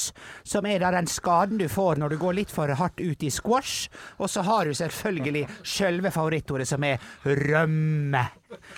[0.48, 3.32] som er da den skaden du får når du går litt for hardt ut i
[3.34, 8.28] squash, og så har du selvfølgelig sjølve favorittordet som er rømme.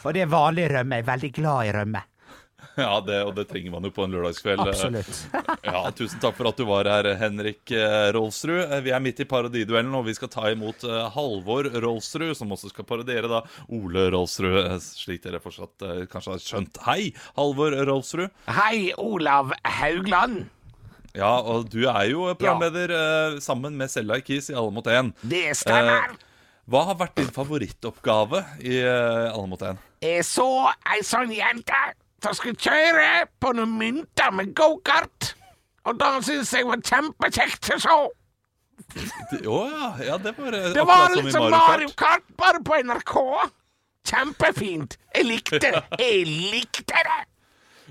[0.03, 2.08] Og det er vanlig rømme, jeg er veldig glad i rømme.
[2.89, 4.61] Ja, det, og det trenger man jo på en lørdagskveld.
[4.63, 5.19] Absolutt.
[5.67, 8.61] ja, Tusen takk for at du var her, Henrik eh, Rolfsrud.
[8.61, 12.53] Eh, Vi er midt i parodiduellen, og vi skal ta imot eh, Halvor Rolfsrud, som
[12.55, 13.41] også skal parodiere da
[13.75, 16.79] Ole Rolfsrud, slik dere fortsatt kanskje har skjønt.
[16.87, 18.31] Hei, Halvor Rolfsrud.
[18.59, 20.47] Hei, Olav Haugland.
[21.17, 23.37] Ja, og du er jo programleder ja.
[23.43, 25.09] sammen med Selda Kis i Alle mot én.
[25.25, 26.13] Det stemmer.
[26.69, 29.81] hva har vært din favorittoppgave i Alle mot én?
[30.05, 30.45] Jeg så
[30.87, 31.81] ei sånn jente
[32.23, 35.33] som skulle kjøre på noen mynter med gokart.
[35.87, 37.95] Og da syntes jeg var kjempekjekt å se.
[39.45, 42.23] Å ja, ja, det var eh, Det var litt som som i Mario Kart.
[42.25, 43.15] Kart, bare på NRK.
[44.09, 44.97] Kjempefint.
[45.15, 45.83] Jeg likte det.
[45.99, 47.19] Jeg likte det.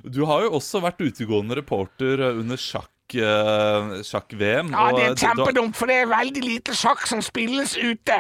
[0.09, 2.93] Du har jo også vært utegående reporter under sjakk.
[3.09, 4.69] Uh, sjakk-VM.
[4.75, 8.19] Ja, det er kjempedumt, for det er veldig lite sjakk som spilles ute.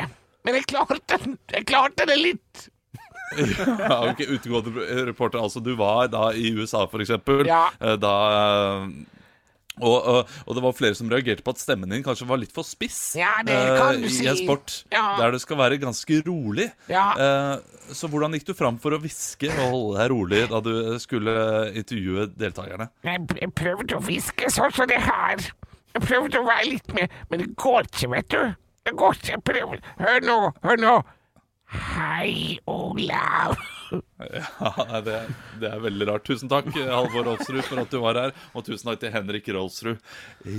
[0.48, 1.18] Men jeg klarte,
[1.52, 2.68] jeg klarte det litt.
[3.36, 5.42] Ja, ok, utegående reporter.
[5.42, 7.46] Altså, du var da i USA, eksempel.
[7.48, 7.68] Ja.
[7.80, 8.90] eh, Da eh,
[9.78, 12.50] og, og, og det var flere som reagerte på at stemmen din kanskje var litt
[12.54, 14.24] for spiss Ja, det kan du uh, si.
[14.26, 15.04] i en sport Ja.
[15.20, 16.68] der det skal være ganske rolig.
[16.90, 17.04] Ja.
[17.14, 20.72] Uh, så hvordan gikk du fram for å hviske og holde deg rolig da du
[21.02, 21.34] skulle
[21.78, 22.90] intervjue deltakerne?
[23.06, 25.46] Jeg prøvde å hviske sånn som det her.
[25.94, 28.42] Jeg prøvde å være litt med, men det går ikke, vet du.
[28.88, 29.30] Det går ikke.
[29.36, 29.80] Jeg prøver.
[30.02, 30.36] Hør nå,
[30.66, 30.96] hør nå.
[31.68, 33.56] Hei, Olav.
[33.90, 35.18] Ja, det,
[35.60, 36.24] det er veldig rart.
[36.24, 38.32] Tusen takk, Halvor Rolfsrud, for at du var her.
[38.56, 39.98] Og tusen takk til Henrik Rolfsrud.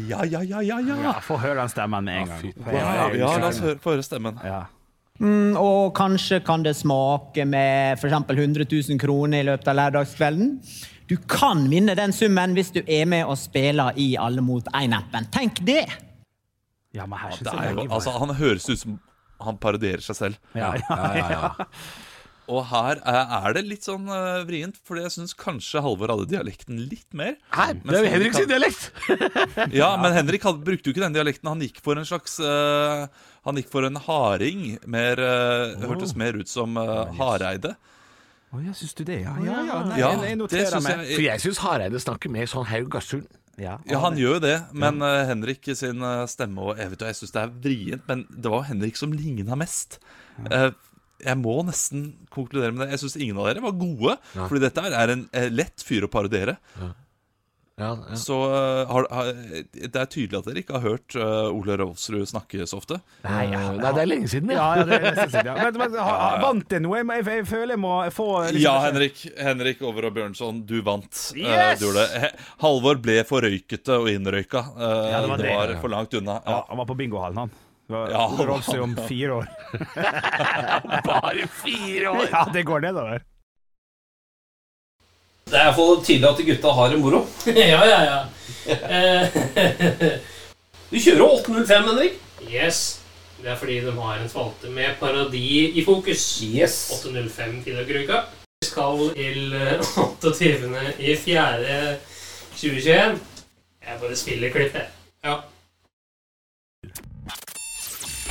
[0.10, 0.98] Ja, ja, ja, ja, ja.
[1.08, 2.52] Ja, Få høre den stemmen med en gang.
[2.76, 4.38] Ja, ja, la oss høre, få høre stemmen.
[5.20, 8.14] Mm, og kanskje kan det smake med f.eks.
[8.30, 10.54] 100 000 kroner i løpet av lørdagskvelden.
[11.10, 15.26] Du kan vinne den summen hvis du er med og spiller i Alle mot én-appen.
[15.34, 15.84] Tenk det!
[16.94, 19.00] Ja, men her Det er jo, altså, han høres ut som
[19.46, 20.40] han parodierer seg selv.
[20.58, 21.68] Ja, ja, ja, ja.
[22.50, 26.80] Og her er det litt sånn eh, vrient, fordi jeg syns kanskje Halvor hadde dialekten
[26.90, 27.36] litt mer.
[27.54, 28.88] Her, det er jo Henrik sin dialekt!
[29.80, 31.52] Ja, men Henrik hadde, brukte jo ikke den dialekten.
[31.52, 33.06] Han gikk for en slags uh,
[33.46, 34.64] Han gikk for en harding.
[34.90, 35.86] Mer, oh.
[35.92, 37.76] Hørtes mer ut som uh, Hareide.
[38.50, 39.20] Å ja, syns du det?
[39.28, 39.78] Ja, ja, ja.
[39.86, 41.04] Nei, Ja, jeg, jeg noterer synes meg.
[41.06, 43.30] jeg- For jeg syns Hareide snakker mer sånn Haugasund.
[43.90, 47.10] Ja, han gjør jo det, men eh, Henrik sin eh, stemme og Jeg vet jo,
[47.12, 50.00] jeg syns det er vrient, men det var Henrik som ligna mest.
[50.50, 50.70] Eh,
[51.26, 52.94] jeg må nesten konkludere med det.
[52.96, 54.48] Jeg syns ingen av dere var gode, Ja.
[54.48, 56.58] fordi dette er en lett fyr å parodiere.
[58.20, 59.30] Så eh, har, har,
[59.74, 62.98] det er tydelig at dere ikke har hørt uh, Ole Rolfsrud snakke så ofte.
[63.24, 65.56] Nei, ja, nei, det er lenge siden, Ja, ja, det er nesten siden, ja.
[65.64, 67.00] Men, men ha- ha- vant det noe?
[67.00, 69.24] Jeg, jeg, føler jeg må få liksom- Ja, Henrik.
[69.40, 71.24] Henrik Over og Bjørnson, du vant.
[71.38, 71.80] Eh, Yes!
[71.80, 72.22] du gjorde det.
[72.26, 72.34] He-
[72.66, 74.66] Halvor ble for røykete og innrøyka.
[74.76, 76.42] Uh, Ja, det var det var for langt unna.
[76.46, 77.58] Ja, han var på bingohallen, han.
[77.90, 79.48] Ja, Rolfsrud om fire år.
[81.08, 82.28] Bare fire år?
[82.32, 83.24] Ja, det går nedover.
[85.60, 87.18] Det er iallfall tydelig at gutta har det moro.
[87.52, 88.20] ja, ja, ja.
[88.96, 89.34] Eh,
[90.92, 92.14] Du kjører 805, Henrik.
[92.48, 92.80] yes.
[93.42, 95.42] Det er fordi de har en spalte med parodi
[95.76, 96.24] i fokus.
[96.48, 96.78] Yes.
[97.04, 98.22] 805 Filogruka.
[98.64, 99.84] Vi skal til eh,
[100.24, 100.72] 28.
[100.96, 101.44] i 4.
[102.56, 103.20] 2021.
[103.84, 104.88] Jeg bare spiller klippet.
[105.28, 105.36] Ja.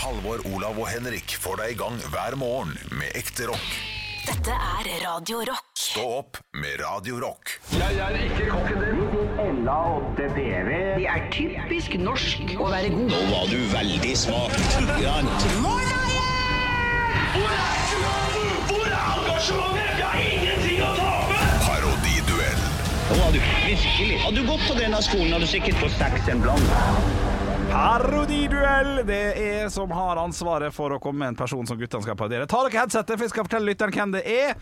[0.00, 3.97] Halvor, Olav og Henrik får deg i gang hver morgen med ekte rock.
[4.28, 5.70] Dette er Radio Rock.
[5.72, 7.54] Stå opp med Radio Rock.
[7.72, 8.98] Jeg er ikke kokken din.
[9.40, 10.68] Ella 8 PV.
[10.98, 13.06] Det er typisk norsk å være god.
[13.14, 14.52] Nå var du veldig smak.
[14.84, 15.32] Morgen,
[15.64, 18.68] Hvor er engasjementet?
[18.68, 19.96] Hvor er engasjementet?
[19.96, 21.40] Jeg har ingenting å tape!
[21.64, 22.62] Parodiduell.
[23.08, 26.28] Nå har du virkelig Hadde du gått på denne skolen, hadde du sikkert fått seks
[26.34, 27.37] en blant.
[27.68, 29.02] Parodiduell!
[29.06, 32.46] Det er som har ansvaret for å komme med en person som guttene skal parodiere.
[32.48, 34.54] Ta dere headsetet, for jeg skal fortelle lytteren hvem det er.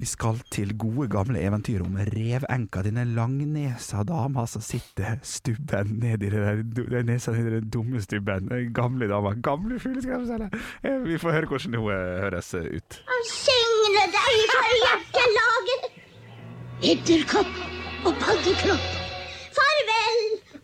[0.00, 6.22] Vi skal til gode, gamle eventyr om revenka, denne langnesa dama som sitter stubben ned
[6.24, 8.48] i den nesa nedi den dumme stubben.
[8.76, 9.34] Gamle dama.
[9.44, 10.46] Gamle fugleskremsler.
[10.86, 13.00] Eh, Vi får høre hvordan hun eh, høres ut.
[13.34, 15.90] Signe deg for hjertelaget.
[16.94, 17.60] Edderkopp
[18.08, 18.88] og paddekropp.
[19.58, 19.89] Farvel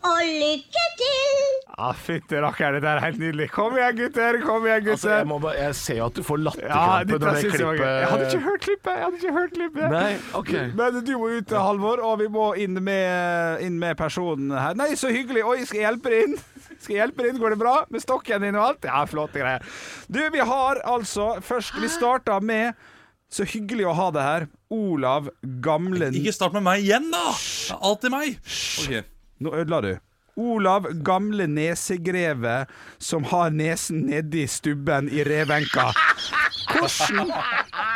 [0.06, 1.46] og lykke til.
[1.76, 3.50] Ja, fytti rakkeren, dette er helt nydelig.
[3.52, 4.38] Kom igjen, gutter!
[4.40, 4.94] Kom igjen, gutter!
[4.96, 7.82] Altså, jeg, må bare, jeg ser jo at du får latterkrampe ja, når det klippet.
[7.84, 8.92] Jeg hadde ikke hørt klippet!
[8.94, 9.88] Jeg hadde ikke hørt klippet.
[9.92, 10.52] Nei, ok.
[10.80, 14.78] Men du må ut, Halvor, og vi må inn med, inn med personen her.
[14.78, 15.44] Nei, så hyggelig!
[15.44, 16.38] Oi, skal jeg hjelpe deg inn?
[16.76, 17.40] Skal jeg hjelpe deg inn?
[17.40, 17.74] Går det bra?
[17.92, 18.84] Med stokken din og alt?
[18.88, 19.64] Ja, flotte greier.
[20.12, 22.76] Du, vi har altså først Vi starta med
[23.32, 24.48] så hyggelig å ha deg her.
[24.72, 25.28] Olav
[25.64, 26.14] Gamlen.
[26.16, 27.34] Ikke start med meg igjen, da!
[27.80, 28.40] Alltid meg.
[28.84, 29.15] Ok.
[29.38, 29.96] Nå ødela du.
[30.36, 32.66] Olav Gamle Nesegreve
[32.98, 35.92] som har nesen nedi stubben i revenka.
[36.72, 37.32] Hvordan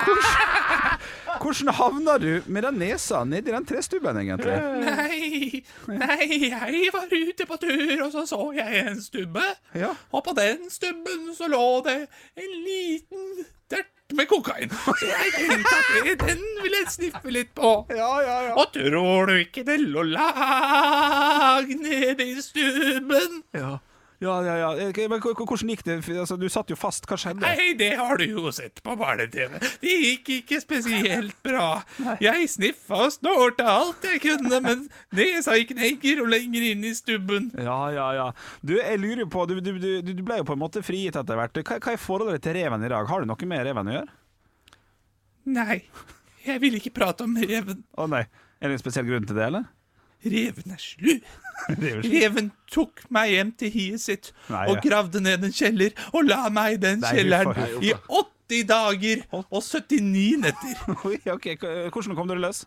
[0.00, 0.98] Hvordan,
[1.40, 4.56] hvordan havna du med den nesa nedi den trestubben, egentlig?
[4.84, 9.44] Nei, nei, jeg var ute på tur, og så så jeg en stubbe.
[9.74, 9.92] Ja.
[10.12, 11.98] Og på den stubben så lå det
[12.40, 14.28] en liten dert med
[14.68, 14.76] kokain.
[15.00, 17.74] Så jeg tenkte at den vil jeg sniffe litt på.
[17.90, 18.56] Ja, ja, ja.
[18.60, 23.42] Og tror du ikke det lå lag nede i stubben?
[23.56, 23.78] Ja.
[24.20, 24.88] Ja, ja, ja.
[24.88, 25.94] Ok, Men hvordan gikk det?
[26.12, 27.06] Altså, du satt jo fast.
[27.08, 27.40] Hva skjedde?
[27.40, 29.54] Nei, det har du jo sett på barne-TV.
[29.80, 31.80] Det gikk ikke spesielt bra.
[32.20, 34.84] Jeg sniffa og snorta alt jeg kunne, men
[35.16, 37.48] nesa gikk lenger og lenger inn i stubben.
[37.56, 38.28] Ja, ja, ja.
[38.60, 41.40] Du, jeg lurer på Du, du, du, du ble jo på en måte frigitt etter
[41.40, 41.56] hvert.
[41.64, 43.08] Hva, hva er forholdet til reven i dag?
[43.08, 44.19] Har du noe med reven å gjøre?
[45.50, 45.82] Nei,
[46.46, 47.84] jeg vil ikke prate om reven.
[47.98, 48.24] Å nei.
[48.60, 49.68] Er det en spesiell grunn til det, eller?
[50.20, 51.14] Reven er slu.
[51.84, 52.04] Reven.
[52.12, 56.46] Reven tok meg hjem til hiet sitt Nei, og gravde ned en kjeller og la
[56.52, 60.80] meg i den Nei, kjelleren i 80 dager og 79 netter.
[61.08, 61.50] Oi, ok,
[61.92, 62.64] Hvordan kom dere løs?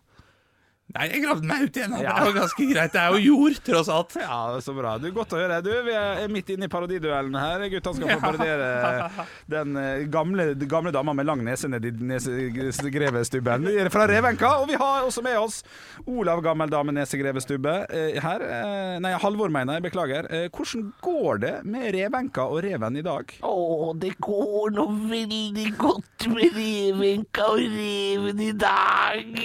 [0.93, 1.93] Nei, jeg gravde meg ut igjen.
[2.03, 2.11] Ja.
[2.19, 2.91] Det var ganske greit.
[2.93, 4.13] Det er jo jord, tross alt.
[4.21, 4.91] Ja, det er så bra.
[5.01, 5.57] Du, Godt å høre.
[5.65, 7.63] Du, Vi er midt inne i parodiduellen her.
[7.73, 8.67] Guttene skal få parodiere
[9.55, 14.51] den eh, gamle, gamle dama med lang nese nedi nesegrevestubben fra Revenka.
[14.61, 15.63] Og vi har også med oss
[16.05, 18.45] Olav Gammel Dame Nesegrevestubbe eh, her.
[18.45, 19.87] Eh, Nei, Halvor, mener jeg.
[19.87, 20.29] Beklager.
[20.53, 23.33] Hvordan går det med Revenka og reven i dag?
[23.43, 23.55] Å,
[23.97, 29.41] det går nå veldig godt med revenka og reven i dag.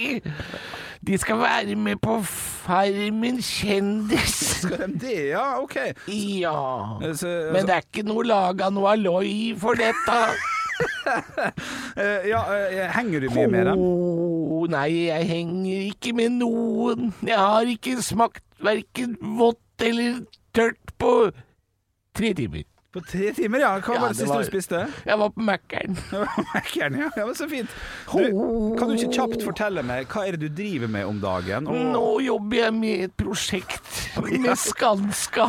[1.09, 4.35] De skal være med på Farmen kjendis.
[4.61, 5.57] Skal de det, ja?
[5.57, 5.75] OK.
[6.37, 6.99] Ja.
[7.01, 10.21] Men det er ikke noe laga noe aloi for dette.
[11.99, 13.79] Eh, ja, eh, henger du mye med dem?
[13.81, 17.09] Oh, nei, jeg henger ikke med noen.
[17.25, 20.21] Jeg har ikke smakt verken vått eller
[20.55, 21.11] tørt på
[22.15, 22.63] tre timer.
[22.91, 23.75] På tre timer, ja.
[23.85, 24.79] Hva var det det siste var- du spiste?
[25.05, 25.41] Jeg var på.
[25.45, 25.97] Mækkern,
[26.97, 27.09] ja.
[27.17, 27.25] ja.
[27.25, 27.69] Men så fint.
[28.09, 31.67] Du, kan du ikke kjapt fortelle meg hva er det du driver med om dagen?
[31.69, 34.09] Og- Nå jobber jeg med et prosjekt
[34.41, 35.45] med Skanska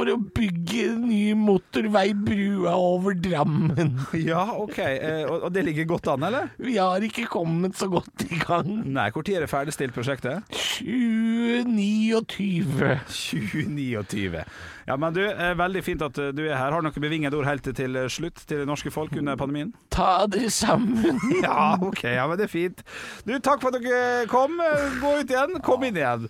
[0.00, 3.98] for å bygge ny motorveibrua over Drammen.
[4.30, 4.78] Ja, ok.
[4.80, 6.48] Eh, og, og det ligger godt an, eller?
[6.60, 8.68] Vi har ikke kommet så godt i gang.
[8.88, 10.40] Nei, Når er det ferdigstilt prosjektet?
[10.80, 13.00] 2029.
[13.10, 14.44] 2029.
[14.88, 16.72] Ja, men du, eh, Veldig fint at eh, du er her.
[16.72, 19.72] Har du noen bevingede ord helt til eh, slutt til det norske folk under pandemien?
[19.92, 21.18] Ta dere sammen.
[21.44, 22.82] Ja, ok, ja, men det er fint.
[23.26, 24.60] Du, Takk for at dere kom.
[24.64, 25.60] Eh, Gå ut igjen.
[25.66, 26.22] Kom inn igjen.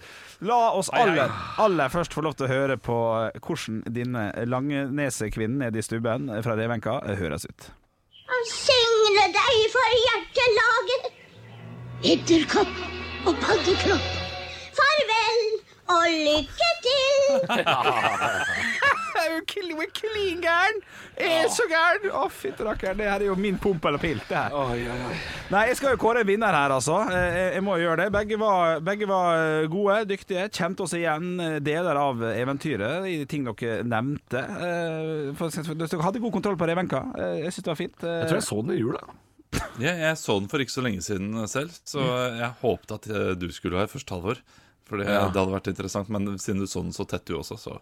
[0.47, 1.29] La oss aller,
[1.61, 6.31] aller først få lov til å høre på eh, hvordan denne Langnesekvinnen nede i stubben
[6.43, 7.71] fra Revenka eh, høres ut.
[8.31, 11.11] Han signe deg for hjertelaget.
[12.13, 12.75] Edderkopp
[13.27, 14.09] og paddekropp.
[14.79, 15.43] Farvel
[15.91, 17.21] og lykke til.
[19.21, 20.79] Jeg er jo er klin gæren!
[21.21, 22.07] Er så gæren!
[22.17, 24.55] Å, fytti rakkeren, det her er jo min pump eller pilt, det her.
[25.53, 27.03] Nei, jeg skal jo kåre en vinner her, altså.
[27.13, 28.09] Jeg, jeg må jo gjøre det.
[28.15, 30.47] Begge var, begge var eh, gode, dyktige.
[30.57, 34.41] Kjente oss igjen eh, deler av eventyret i ting dere nevnte.
[34.41, 37.03] Eh, For, for, dere hadde god kontroll på Revenka.
[37.43, 38.07] Jeg syns det var fint.
[38.07, 39.05] Jeg tror jeg så den i jula.
[39.83, 42.05] Ja, jeg så den for ikke så lenge siden selv, så
[42.39, 43.09] jeg håpet at
[43.41, 44.41] du skulle være først, Halvor.
[44.89, 45.27] For det, Ja.
[45.31, 47.77] det hadde vært interessant, men siden du så den så tett du også, så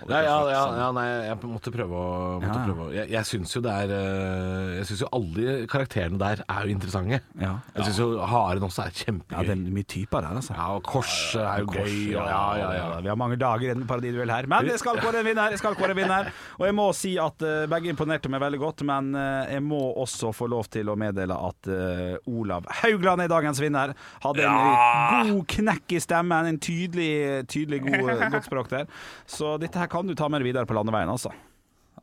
[0.00, 0.78] hadde Ja, ja, ja, sånn.
[0.80, 2.06] ja, nei, jeg måtte prøve å,
[2.40, 2.64] måtte Ja.
[2.68, 6.42] prøve å Jeg, jeg syns jo det er eh, Jeg syns jo alle karakterene der
[6.48, 7.20] er jo interessante.
[7.40, 7.52] Ja.
[7.76, 9.36] Jeg syns jo Haren også er kjempegøy.
[9.36, 10.54] Ja, det er mye typer der, altså.
[10.56, 12.14] Ja, og Korset er jo Kors, gøy.
[12.16, 13.00] Og, ja, ja, ja.
[13.00, 14.46] Vi har mange dager i paradiduell her.
[14.50, 15.50] Men jeg skal kåre en vinner.
[15.54, 16.30] Jeg skal kåre en vinner.
[16.58, 19.80] Og jeg må si at eh, begge imponerte meg veldig godt, men eh, jeg må
[20.04, 23.94] også få lov til å meddele at eh, Olav Haugland er dagens vinner.
[24.24, 25.22] Hadde en Ja!
[25.30, 28.86] god knekk i stemmen, en tydelig, tydelig god, godt språk der.
[29.30, 31.32] Så dette her kan du ta med deg videre på landeveien, altså.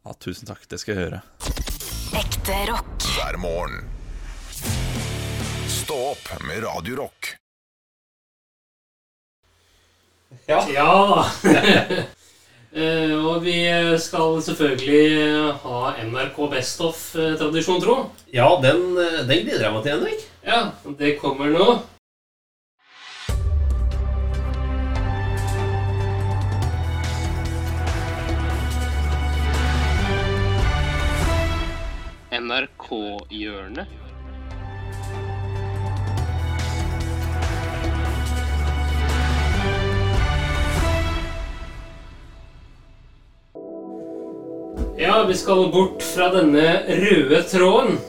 [0.04, 1.22] Ja, tusen takk, det skal jeg gjøre.
[2.18, 3.08] Ekte rock.
[3.18, 3.84] hver morgen.
[5.70, 7.34] Stå opp med Radio Rock.
[10.48, 11.26] Ja da.
[12.78, 13.56] Eh, og vi
[13.98, 17.96] skal selvfølgelig ha NRK Best of-tradisjon, tro.
[18.30, 20.26] Ja, den, eh, den gleder jeg meg til, Henrik.
[20.46, 20.60] Ja,
[21.00, 21.80] det kommer nå.
[32.48, 33.88] NRK-hjørnet.
[44.98, 48.00] Ja, vi skal bort fra denne røde tråden.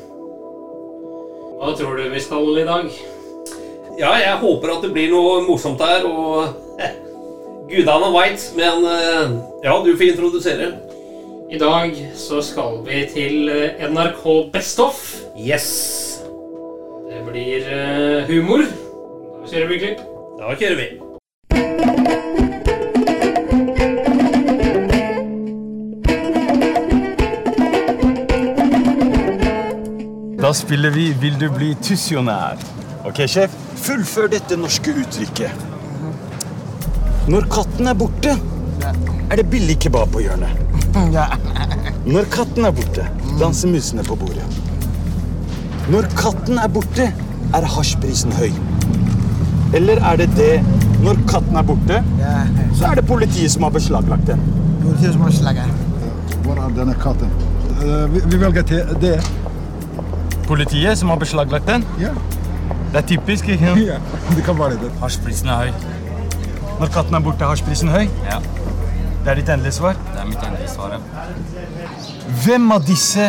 [1.59, 2.93] Hva tror du vi skal i dag?
[3.99, 6.95] Ja, jeg håper at det blir noe morsomt her, og eh,
[7.73, 8.47] gudene veit.
[8.57, 9.35] Men eh,
[9.67, 10.71] ja, du får introdusere.
[11.51, 14.99] I dag så skal vi til eh, NRK Best of.
[15.49, 15.69] Yes.
[17.09, 18.67] Det blir eh, humor.
[19.41, 20.03] Da kjører vi klipp.
[20.37, 20.89] Da kjører vi.
[30.43, 32.61] Da spiller vi 'Vil du bli tusjonær'.
[33.09, 33.57] Ok, sjef?
[33.89, 35.51] Fullfør dette norske uttrykket.
[37.29, 38.37] Når katten er borte,
[39.31, 40.68] er det billig kebab på hjørnet.
[42.09, 43.05] Når katten er borte,
[43.41, 44.45] danser musene på bordet.
[45.93, 47.11] Når katten er borte,
[47.55, 48.51] er hasjprisen høy.
[49.77, 50.55] Eller er det det
[51.05, 52.01] når katten er borte,
[52.75, 54.41] så er det politiet som har beslaglagt den.
[54.83, 55.71] Politiet som har.
[56.43, 57.31] Hvor er denne katten?
[57.79, 59.15] Eh, vi, vi velger til det.
[60.49, 61.85] Politiet som har beslaglagt den?
[62.01, 62.15] Ja.
[62.93, 63.81] Det er typisk, ikke sant?
[63.87, 63.99] Ja,
[64.37, 64.91] det kan være det.
[65.03, 65.71] Hasjprisen er høy.
[66.81, 68.09] Når katten er borte, er hasjprisen høy?
[68.31, 68.41] Ja.
[69.29, 69.97] Det er ditt endelige svar?
[70.13, 70.95] Det er mitt endelige svar,
[72.45, 73.27] Hvem av disse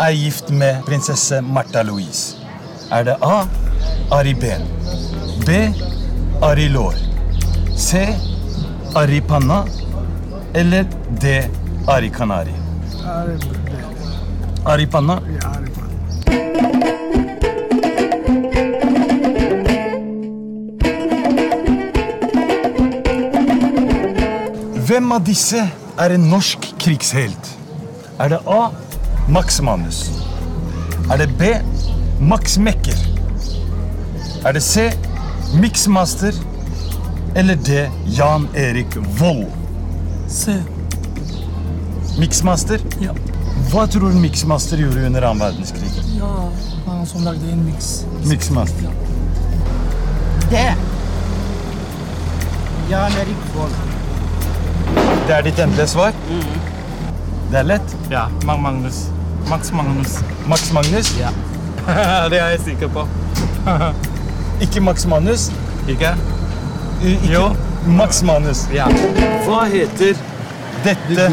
[0.00, 2.38] er gift med prinsesse Martha Louise?
[2.90, 3.42] Er det A.
[4.16, 4.64] Ari Ben.
[5.44, 5.58] B.
[6.42, 6.96] Ari Lår.
[7.76, 8.00] C.
[8.96, 9.60] Ari Panna.
[10.54, 10.88] Eller
[11.20, 11.36] D.
[11.88, 12.56] Ari Kanari.
[14.64, 15.20] Ari Panna.
[24.98, 25.60] Hvem av disse
[26.02, 27.48] er en norsk krigshelt?
[28.18, 28.72] Er det A.
[29.30, 30.00] Max Manus?
[31.06, 31.52] Er det B.
[32.18, 32.98] Max Mekker?
[34.42, 34.88] Er det C.
[35.62, 36.34] Mixmaster?
[37.38, 37.84] Eller D.
[38.16, 39.46] Jan Erik Vold?
[40.26, 40.56] C.
[42.18, 42.82] Mixmaster?
[42.98, 43.14] Ja.
[43.70, 45.92] Hva tror du Mixmaster gjorde under annen verdenskrig?
[46.16, 46.32] Ja,
[46.88, 48.00] han som lagde en mix.
[48.26, 48.90] Mixmaster.
[50.50, 50.66] Det.
[52.90, 53.78] Jan Erik Vold.
[55.28, 56.14] Det er ditt endelige svar?
[57.52, 57.90] Det er lett.
[58.08, 58.22] Ja.
[58.48, 59.02] Mag Magnus.
[59.50, 60.14] Max Magnus.
[60.48, 61.10] Max Magnus?
[61.18, 61.28] Ja.
[62.32, 63.02] det er jeg sikker på.
[64.64, 65.50] Ikke Max Manus?
[65.88, 66.14] Ikke?
[67.04, 67.42] Ikke Jo.
[67.98, 68.62] Max Manus.
[68.72, 68.86] Ja.
[69.44, 70.16] Hva heter
[70.86, 71.28] dette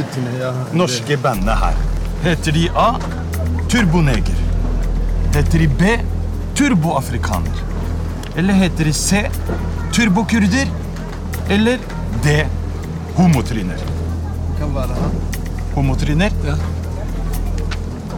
[0.75, 1.79] norske bandet her?
[2.25, 2.89] Heter de A.
[3.71, 4.43] Turboneger?
[5.37, 5.95] Heter de B.
[6.59, 7.63] Turboafrikaner?
[8.35, 9.23] Eller heter de C.
[9.95, 10.67] Turbokurder?
[11.49, 11.79] Eller
[12.27, 12.37] D.
[13.15, 13.79] Homotryner?
[14.59, 15.13] Kan være han.
[15.75, 16.33] Homotryner?
[16.45, 16.55] Ja.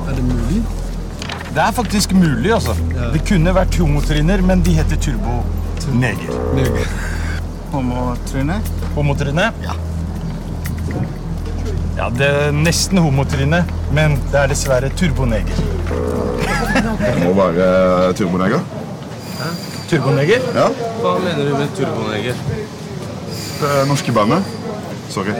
[0.08, 0.62] Er det mulig?
[1.54, 2.74] Det er faktisk mulig, altså.
[3.14, 5.54] Det kunne vært homotryner, men de heter turboneger.
[5.94, 6.90] Neger.
[7.72, 8.58] Homotryne?
[8.96, 9.46] Homotryne?
[9.64, 9.78] Ja.
[11.98, 15.62] Ja, det er nesten homotryne, men det er dessverre turboneger.
[17.00, 18.62] Det må være turboneger.
[19.88, 20.46] Turboneger?
[20.58, 20.68] Ja.
[21.02, 22.46] Hva mener du med turboneger?
[23.58, 24.57] Det norske bandet.
[25.10, 25.32] Sorry.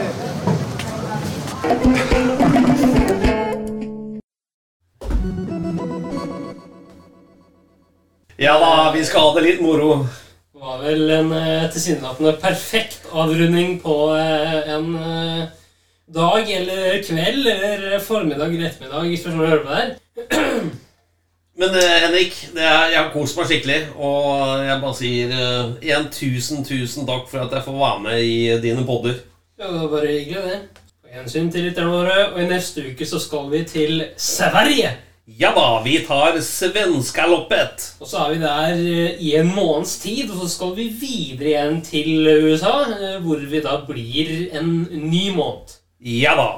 [8.36, 10.06] Ja da, vi skal ha det litt moro.
[10.54, 15.46] Det var vel en eh, tilsynelatende perfekt avrunding på eh, en eh,
[16.14, 20.68] dag eller kveld eller formiddag eller ettermiddag, spørs når du hører på der.
[21.58, 23.80] Men Henrik, det er, jeg har kost meg skikkelig.
[23.98, 25.32] Og jeg bare sier
[25.82, 29.18] igjen tusen, tusen takk for at jeg får være med i dine podder.
[29.58, 30.58] Ja, det var bare hyggelig, det.
[31.02, 34.92] På gjensyn til lytterne våre, og i neste uke så skal vi til Sverige.
[35.26, 37.88] Ja da, vi tar svenskaloppet.
[37.98, 41.50] Og så er vi der eh, i en måneds tid, og så skal vi videre
[41.50, 44.30] igjen til USA, eh, hvor vi da blir
[44.60, 45.74] en ny måned.
[46.06, 46.48] Ja da.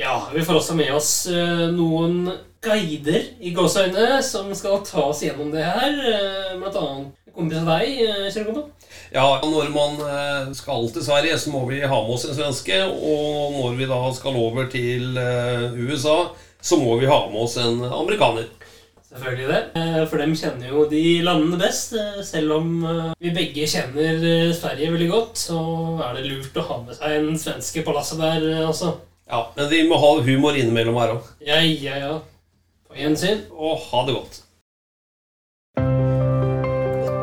[0.00, 2.30] Ja, vi får også med oss eh, noen
[2.64, 6.00] guider i gåseøyne som skal ta oss gjennom det her.
[6.56, 8.88] Blant annet en kompis av deg, kjære kompis.
[9.12, 12.78] Ja, når man eh, skal til Sverige, så må vi ha med oss en svenske.
[12.88, 16.16] Og når vi da skal over til eh, USA,
[16.62, 18.48] så må vi ha med oss en amerikaner.
[19.12, 19.60] Selvfølgelig det.
[19.76, 21.96] Eh, For dem kjenner jo de landene best.
[22.24, 22.70] Selv om
[23.20, 24.20] vi begge kjenner
[24.56, 25.60] Sverige veldig godt, så
[26.08, 28.94] er det lurt å ha med seg en svenske på lasset der også.
[29.28, 31.28] Ja, Men vi må ha humor innimellom her òg.
[31.44, 32.14] Ja, ja, ja.
[32.88, 33.44] På gjensyn.
[33.56, 34.41] Og ha det godt.